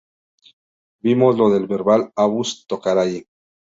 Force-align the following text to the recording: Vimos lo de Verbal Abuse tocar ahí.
Vimos 1.03 1.37
lo 1.37 1.51
de 1.51 1.63
Verbal 1.67 2.11
Abuse 2.15 2.65
tocar 2.67 2.97
ahí. 2.97 3.23